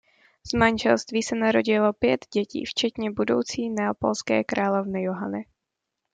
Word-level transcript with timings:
Z 0.43 0.53
manželství 0.53 1.23
se 1.23 1.35
narodilo 1.35 1.93
pět 1.93 2.25
dětí 2.33 2.65
včetně 2.65 3.11
budoucí 3.11 3.69
neapolské 3.69 4.43
královny 4.43 5.03
Johany. 5.03 5.45